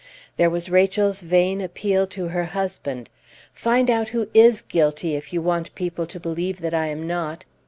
[0.35, 3.07] There was Rachel's vain appeal to her husband,
[3.53, 7.45] "Find out who is guilty if you want people to believe that I am not."